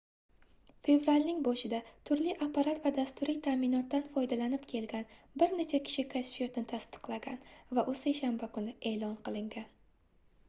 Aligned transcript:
fevralning 0.85 1.41
boshida 1.47 1.79
turli 2.09 2.31
apparat 2.45 2.79
va 2.85 2.91
dasturiy 2.95 3.35
taʼminotdan 3.47 4.07
foydalanib 4.15 4.63
kelgan 4.71 5.05
bir 5.43 5.53
necha 5.59 5.79
kishi 5.89 6.05
kashfiyotni 6.13 6.63
tasdiqlagan 6.71 7.37
va 7.79 7.83
u 7.91 7.93
seshanba 8.01 8.49
kuni 8.57 8.73
eʼlon 8.93 9.13
qilingan 9.29 9.69